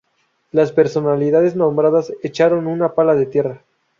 [0.51, 3.61] Las personalidades nombradas echaron una pala de tierra.